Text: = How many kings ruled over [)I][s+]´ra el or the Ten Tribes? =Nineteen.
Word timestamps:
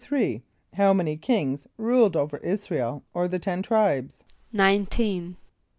= 0.41 0.73
How 0.79 0.93
many 0.93 1.15
kings 1.15 1.67
ruled 1.77 2.17
over 2.17 2.37
[)I][s+]´ra 2.39 2.79
el 2.79 3.03
or 3.13 3.27
the 3.27 3.37
Ten 3.37 3.61
Tribes? 3.61 4.23
=Nineteen. 4.51 5.37